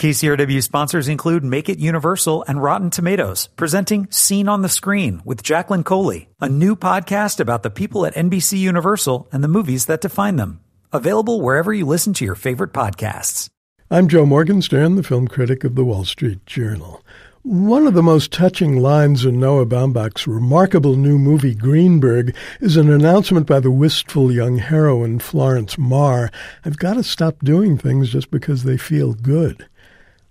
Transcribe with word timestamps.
KCRW 0.00 0.62
sponsors 0.62 1.08
include 1.08 1.44
Make 1.44 1.68
It 1.68 1.78
Universal 1.78 2.46
and 2.48 2.62
Rotten 2.62 2.88
Tomatoes, 2.88 3.50
presenting 3.56 4.10
Scene 4.10 4.48
on 4.48 4.62
the 4.62 4.68
Screen 4.70 5.20
with 5.26 5.42
Jacqueline 5.42 5.84
Coley, 5.84 6.30
a 6.40 6.48
new 6.48 6.74
podcast 6.74 7.38
about 7.38 7.62
the 7.62 7.68
people 7.68 8.06
at 8.06 8.14
NBC 8.14 8.56
Universal 8.56 9.28
and 9.30 9.44
the 9.44 9.48
movies 9.48 9.84
that 9.84 10.00
define 10.00 10.36
them. 10.36 10.60
Available 10.90 11.42
wherever 11.42 11.70
you 11.70 11.84
listen 11.84 12.14
to 12.14 12.24
your 12.24 12.34
favorite 12.34 12.72
podcasts. 12.72 13.50
I'm 13.90 14.08
Joe 14.08 14.24
Morgenstern, 14.24 14.96
the 14.96 15.02
film 15.02 15.28
critic 15.28 15.64
of 15.64 15.74
the 15.74 15.84
Wall 15.84 16.06
Street 16.06 16.46
Journal. 16.46 17.04
One 17.42 17.86
of 17.86 17.92
the 17.92 18.02
most 18.02 18.32
touching 18.32 18.80
lines 18.80 19.26
in 19.26 19.38
Noah 19.38 19.66
Baumbach's 19.66 20.26
remarkable 20.26 20.96
new 20.96 21.18
movie 21.18 21.54
Greenberg 21.54 22.34
is 22.62 22.78
an 22.78 22.90
announcement 22.90 23.46
by 23.46 23.60
the 23.60 23.70
wistful 23.70 24.32
young 24.32 24.56
heroine 24.56 25.18
Florence 25.18 25.76
Marr 25.76 26.30
I've 26.64 26.78
got 26.78 26.94
to 26.94 27.02
stop 27.02 27.40
doing 27.40 27.76
things 27.76 28.08
just 28.08 28.30
because 28.30 28.64
they 28.64 28.78
feel 28.78 29.12
good. 29.12 29.66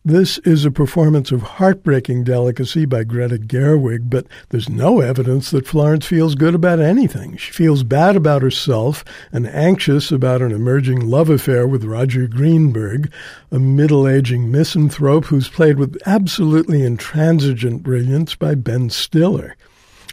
This 0.05 0.37
is 0.39 0.63
a 0.63 0.71
performance 0.71 1.29
of 1.29 1.41
heartbreaking 1.41 2.23
delicacy 2.23 2.85
by 2.85 3.03
Greta 3.03 3.37
Gerwig, 3.37 4.09
but 4.09 4.27
there's 4.47 4.69
no 4.69 5.01
evidence 5.01 5.51
that 5.51 5.67
Florence 5.67 6.05
feels 6.05 6.35
good 6.35 6.55
about 6.55 6.79
anything. 6.79 7.35
She 7.35 7.51
feels 7.51 7.83
bad 7.83 8.15
about 8.15 8.41
herself 8.41 9.03
and 9.33 9.45
anxious 9.45 10.09
about 10.09 10.41
an 10.41 10.53
emerging 10.53 11.09
love 11.09 11.29
affair 11.29 11.67
with 11.67 11.83
Roger 11.83 12.27
Greenberg, 12.27 13.11
a 13.51 13.59
middle-aging 13.59 14.49
misanthrope 14.49 15.25
who's 15.25 15.49
played 15.49 15.77
with 15.77 16.01
absolutely 16.05 16.81
intransigent 16.81 17.83
brilliance 17.83 18.35
by 18.35 18.55
Ben 18.55 18.89
Stiller. 18.89 19.57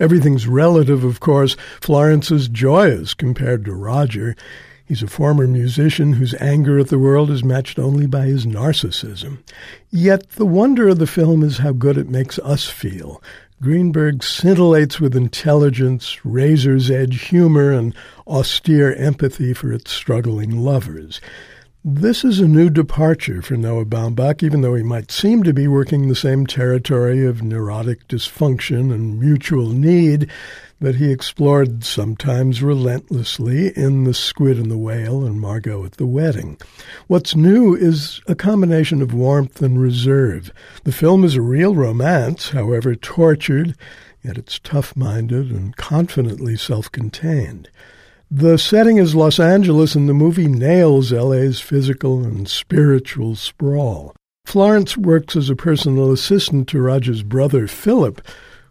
Everything's 0.00 0.48
relative, 0.48 1.04
of 1.04 1.20
course. 1.20 1.56
Florence 1.80 2.32
is 2.32 2.48
joyous 2.48 3.14
compared 3.14 3.64
to 3.64 3.72
Roger. 3.72 4.34
He's 4.86 5.02
a 5.02 5.08
former 5.08 5.48
musician 5.48 6.12
whose 6.12 6.34
anger 6.34 6.78
at 6.78 6.88
the 6.88 6.98
world 6.98 7.28
is 7.28 7.42
matched 7.42 7.76
only 7.78 8.06
by 8.06 8.26
his 8.26 8.46
narcissism. 8.46 9.38
Yet 9.90 10.30
the 10.30 10.46
wonder 10.46 10.88
of 10.88 11.00
the 11.00 11.08
film 11.08 11.42
is 11.42 11.58
how 11.58 11.72
good 11.72 11.98
it 11.98 12.08
makes 12.08 12.38
us 12.38 12.68
feel. 12.68 13.20
Greenberg 13.60 14.20
scintillates 14.20 15.00
with 15.00 15.16
intelligence, 15.16 16.24
razor's 16.24 16.88
edge 16.88 17.22
humor, 17.28 17.72
and 17.72 17.94
austere 18.28 18.94
empathy 18.94 19.52
for 19.52 19.72
its 19.72 19.90
struggling 19.90 20.58
lovers. 20.58 21.20
This 21.88 22.24
is 22.24 22.40
a 22.40 22.48
new 22.48 22.68
departure 22.68 23.40
for 23.42 23.56
Noah 23.56 23.84
Baumbach, 23.84 24.42
even 24.42 24.60
though 24.60 24.74
he 24.74 24.82
might 24.82 25.12
seem 25.12 25.44
to 25.44 25.54
be 25.54 25.68
working 25.68 26.08
the 26.08 26.16
same 26.16 26.44
territory 26.44 27.24
of 27.24 27.44
neurotic 27.44 28.08
dysfunction 28.08 28.92
and 28.92 29.20
mutual 29.20 29.68
need 29.68 30.28
that 30.80 30.96
he 30.96 31.12
explored 31.12 31.84
sometimes 31.84 32.60
relentlessly 32.60 33.68
in 33.78 34.02
The 34.02 34.14
Squid 34.14 34.58
and 34.58 34.68
the 34.68 34.76
Whale 34.76 35.24
and 35.24 35.40
Margot 35.40 35.84
at 35.84 35.92
the 35.92 36.06
Wedding. 36.06 36.58
What's 37.06 37.36
new 37.36 37.76
is 37.76 38.20
a 38.26 38.34
combination 38.34 39.00
of 39.00 39.14
warmth 39.14 39.62
and 39.62 39.80
reserve. 39.80 40.50
The 40.82 40.90
film 40.90 41.22
is 41.22 41.36
a 41.36 41.40
real 41.40 41.76
romance, 41.76 42.50
however 42.50 42.96
tortured, 42.96 43.76
yet 44.24 44.36
it's 44.36 44.58
tough 44.58 44.96
minded 44.96 45.52
and 45.52 45.76
confidently 45.76 46.56
self 46.56 46.90
contained. 46.90 47.70
The 48.30 48.58
setting 48.58 48.96
is 48.96 49.14
Los 49.14 49.38
Angeles, 49.38 49.94
and 49.94 50.08
the 50.08 50.14
movie 50.14 50.48
nails 50.48 51.12
LA's 51.12 51.60
physical 51.60 52.24
and 52.24 52.48
spiritual 52.48 53.36
sprawl. 53.36 54.16
Florence 54.44 54.96
works 54.96 55.36
as 55.36 55.48
a 55.48 55.54
personal 55.54 56.10
assistant 56.10 56.66
to 56.68 56.80
Roger's 56.80 57.22
brother, 57.22 57.68
Philip, 57.68 58.20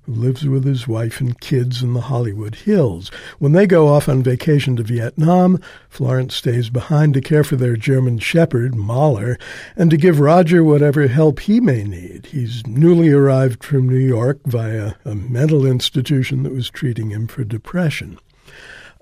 who 0.01 0.11
lives 0.11 0.45
with 0.45 0.65
his 0.65 0.89
wife 0.89 1.21
and 1.21 1.39
kids 1.39 1.81
in 1.81 1.93
the 1.93 2.01
Hollywood 2.01 2.55
Hills. 2.55 3.09
When 3.39 3.53
they 3.53 3.65
go 3.65 3.87
off 3.87 4.09
on 4.09 4.23
vacation 4.23 4.75
to 4.75 4.83
Vietnam, 4.83 5.61
Florence 5.87 6.35
stays 6.35 6.69
behind 6.69 7.13
to 7.13 7.21
care 7.21 7.45
for 7.45 7.55
their 7.55 7.77
German 7.77 8.19
shepherd, 8.19 8.75
Mahler, 8.75 9.37
and 9.77 9.89
to 9.89 9.95
give 9.95 10.19
Roger 10.19 10.65
whatever 10.65 11.07
help 11.07 11.39
he 11.39 11.61
may 11.61 11.85
need. 11.85 12.25
He's 12.25 12.67
newly 12.67 13.09
arrived 13.09 13.63
from 13.63 13.87
New 13.87 13.95
York 13.95 14.39
via 14.45 14.95
a 15.05 15.15
mental 15.15 15.65
institution 15.65 16.43
that 16.43 16.51
was 16.51 16.69
treating 16.69 17.11
him 17.11 17.25
for 17.27 17.45
depression. 17.45 18.19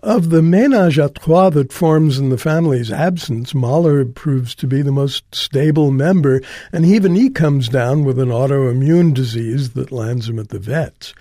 Of 0.04 0.32
the 0.32 0.42
ménage 0.42 1.02
à 1.02 1.14
trois 1.14 1.50
that 1.52 1.72
forms 1.72 2.20
in 2.20 2.28
the 2.28 2.38
family's 2.38 2.92
absence, 2.92 3.56
Mahler 3.56 4.04
proves 4.04 4.54
to 4.56 4.68
be 4.68 4.82
the 4.82 4.92
most 4.92 5.34
stable 5.34 5.92
member, 5.92 6.42
and 6.74 6.86
even 6.86 7.16
he 7.16 7.30
comes 7.30 7.70
down 7.70 8.04
with 8.04 8.20
an 8.20 8.28
autoimmune 8.28 9.14
disease 9.14 9.70
that 9.70 9.94
lands 9.94 10.28
him 10.28 10.40
at 10.40 10.50
the 10.50 10.60
vets. 10.60 11.14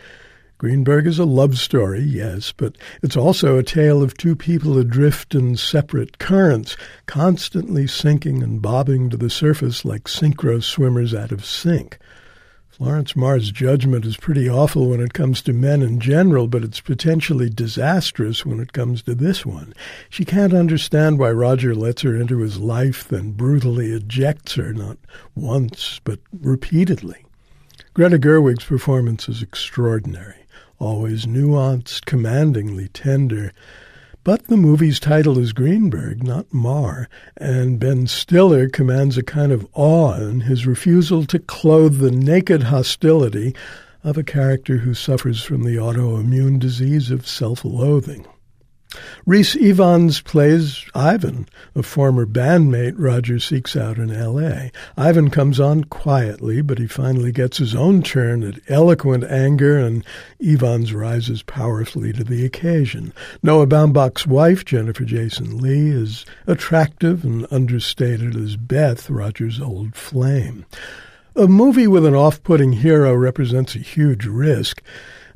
Greenberg 0.58 1.06
is 1.06 1.20
a 1.20 1.24
love 1.24 1.58
story, 1.58 2.02
yes, 2.02 2.50
but 2.50 2.76
it's 3.04 3.16
also 3.16 3.56
a 3.56 3.62
tale 3.62 4.02
of 4.02 4.16
two 4.16 4.34
people 4.34 4.76
adrift 4.76 5.32
in 5.32 5.56
separate 5.56 6.18
currents, 6.18 6.76
constantly 7.06 7.86
sinking 7.86 8.42
and 8.42 8.60
bobbing 8.60 9.08
to 9.10 9.16
the 9.16 9.30
surface 9.30 9.84
like 9.84 10.04
synchro 10.08 10.60
swimmers 10.60 11.14
out 11.14 11.30
of 11.30 11.44
sync. 11.44 12.00
Florence 12.72 13.14
Marr's 13.14 13.50
judgment 13.50 14.06
is 14.06 14.16
pretty 14.16 14.48
awful 14.48 14.88
when 14.88 15.00
it 15.00 15.12
comes 15.12 15.42
to 15.42 15.52
men 15.52 15.82
in 15.82 16.00
general, 16.00 16.48
but 16.48 16.64
it's 16.64 16.80
potentially 16.80 17.50
disastrous 17.50 18.46
when 18.46 18.60
it 18.60 18.72
comes 18.72 19.02
to 19.02 19.14
this 19.14 19.44
one. 19.44 19.74
She 20.08 20.24
can't 20.24 20.54
understand 20.54 21.18
why 21.18 21.32
Roger 21.32 21.74
lets 21.74 22.00
her 22.00 22.16
into 22.16 22.38
his 22.38 22.56
life, 22.58 23.06
then 23.06 23.32
brutally 23.32 23.92
ejects 23.92 24.54
her, 24.54 24.72
not 24.72 24.96
once, 25.34 26.00
but 26.02 26.20
repeatedly. 26.32 27.26
Greta 27.92 28.18
Gerwig's 28.18 28.64
performance 28.64 29.28
is 29.28 29.42
extraordinary, 29.42 30.46
always 30.78 31.26
nuanced, 31.26 32.06
commandingly 32.06 32.88
tender. 32.88 33.52
But 34.24 34.46
the 34.46 34.56
movie's 34.56 35.00
title 35.00 35.36
is 35.36 35.52
Greenberg, 35.52 36.22
not 36.22 36.46
Marr, 36.54 37.08
and 37.36 37.80
Ben 37.80 38.06
Stiller 38.06 38.68
commands 38.68 39.18
a 39.18 39.22
kind 39.24 39.50
of 39.50 39.66
awe 39.72 40.14
in 40.14 40.42
his 40.42 40.64
refusal 40.64 41.24
to 41.26 41.40
clothe 41.40 41.98
the 41.98 42.12
naked 42.12 42.64
hostility 42.64 43.52
of 44.04 44.16
a 44.16 44.22
character 44.22 44.76
who 44.78 44.94
suffers 44.94 45.42
from 45.42 45.64
the 45.64 45.74
autoimmune 45.74 46.60
disease 46.60 47.10
of 47.10 47.26
self-loathing. 47.26 48.24
Rhys 49.24 49.54
Ifans 49.54 50.22
plays 50.22 50.84
Ivan, 50.94 51.48
a 51.74 51.82
former 51.82 52.26
bandmate 52.26 52.94
Roger 52.96 53.38
seeks 53.38 53.76
out 53.76 53.98
in 53.98 54.10
L.A. 54.10 54.72
Ivan 54.96 55.30
comes 55.30 55.60
on 55.60 55.84
quietly, 55.84 56.60
but 56.60 56.78
he 56.78 56.86
finally 56.86 57.32
gets 57.32 57.58
his 57.58 57.74
own 57.74 58.02
turn 58.02 58.42
at 58.42 58.60
eloquent 58.68 59.24
anger, 59.24 59.78
and 59.78 60.04
Ifans 60.40 60.92
rises 60.92 61.42
powerfully 61.42 62.12
to 62.12 62.24
the 62.24 62.44
occasion. 62.44 63.12
Noah 63.42 63.66
Baumbach's 63.66 64.26
wife, 64.26 64.64
Jennifer 64.64 65.04
Jason 65.04 65.58
Leigh, 65.58 65.88
is 65.88 66.26
attractive 66.46 67.24
and 67.24 67.46
understated 67.50 68.36
as 68.36 68.56
Beth, 68.56 69.08
Roger's 69.08 69.60
old 69.60 69.94
flame. 69.94 70.66
A 71.34 71.46
movie 71.46 71.86
with 71.86 72.04
an 72.04 72.14
off-putting 72.14 72.72
hero 72.74 73.14
represents 73.14 73.74
a 73.74 73.78
huge 73.78 74.26
risk 74.26 74.82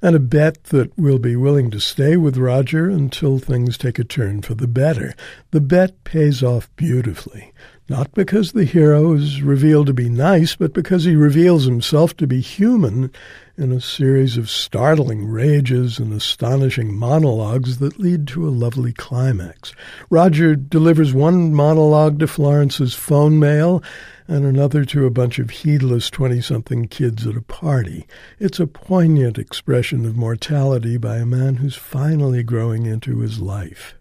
and 0.03 0.15
a 0.15 0.21
bet 0.21 0.65
that 0.65 0.97
we'll 0.99 1.19
be 1.19 1.37
willing 1.37 1.71
to 1.71 1.81
stay 1.81 2.17
with 2.17 2.37
Roger 2.37 2.89
until 2.89 3.39
things 3.39 3.79
take 3.79 3.99
a 3.99 4.05
turn 4.05 4.43
for 4.43 4.55
the 4.55 4.69
better. 4.69 5.15
The 5.51 5.61
bet 5.61 6.05
pays 6.05 6.43
off 6.43 6.69
beautifully, 6.77 7.53
not 7.89 8.13
because 8.15 8.53
the 8.53 8.65
hero 8.65 9.13
is 9.13 9.43
revealed 9.43 9.87
to 9.87 9.95
be 9.95 10.09
nice, 10.09 10.57
but 10.57 10.73
because 10.73 11.05
he 11.05 11.15
reveals 11.15 11.65
himself 11.65 12.17
to 12.17 12.27
be 12.27 12.41
human 12.41 13.11
in 13.59 13.73
a 13.73 13.81
series 13.81 14.37
of 14.37 14.51
startling 14.51 15.25
rages 15.25 15.99
and 15.99 16.13
astonishing 16.13 16.95
monologues 16.95 17.79
that 17.79 17.99
lead 17.99 18.27
to 18.29 18.47
a 18.47 18.51
lovely 18.51 18.93
climax. 18.93 19.73
Roger 20.11 20.55
delivers 20.55 21.15
one 21.15 21.55
monologue 21.55 22.19
to 22.19 22.27
Florence's 22.27 22.95
phone 22.95 23.39
mail 23.39 23.83
and 24.29 24.45
another 24.45 24.85
to 24.85 25.07
a 25.07 25.11
bunch 25.11 25.39
of 25.39 25.51
heedless 25.51 26.11
20 26.11 26.41
something 26.41 26.89
kids 26.89 27.27
at 27.27 27.37
a 27.37 27.43
party. 27.43 28.07
It's 28.39 28.61
a 28.61 28.67
poignant 28.67 29.39
expression 29.39 29.96
of 30.05 30.17
mortality 30.17 30.97
by 30.97 31.17
a 31.17 31.25
man 31.25 31.57
who's 31.57 31.77
finally 31.77 32.43
growing 32.43 32.85
into 32.87 33.21
his 33.21 33.41
life. 33.41 33.95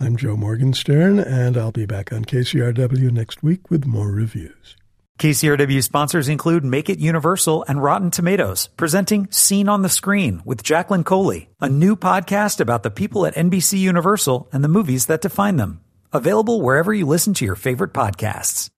I'm 0.00 0.16
Joe 0.16 0.36
Morgenstern, 0.36 1.18
and 1.18 1.56
I'll 1.56 1.70
be 1.70 1.86
back 1.86 2.12
on 2.12 2.24
KCRW 2.24 3.12
next 3.12 3.42
week 3.42 3.70
with 3.70 3.86
more 3.86 4.10
reviews. 4.10 4.76
KCRW 5.18 5.82
sponsors 5.82 6.28
include 6.28 6.64
Make 6.64 6.88
It 6.88 6.98
Universal 6.98 7.66
and 7.68 7.82
Rotten 7.82 8.10
Tomatoes, 8.10 8.68
presenting 8.78 9.30
Scene 9.30 9.68
on 9.68 9.82
the 9.82 9.90
Screen 9.90 10.40
with 10.46 10.62
Jacqueline 10.62 11.04
Coley, 11.04 11.50
a 11.60 11.68
new 11.68 11.94
podcast 11.94 12.58
about 12.58 12.82
the 12.82 12.90
people 12.90 13.26
at 13.26 13.34
NBC 13.34 13.78
Universal 13.78 14.48
and 14.50 14.64
the 14.64 14.68
movies 14.68 15.04
that 15.06 15.20
define 15.20 15.56
them. 15.56 15.82
Available 16.10 16.62
wherever 16.62 16.94
you 16.94 17.04
listen 17.04 17.34
to 17.34 17.44
your 17.44 17.54
favorite 17.54 17.92
podcasts. 17.92 18.69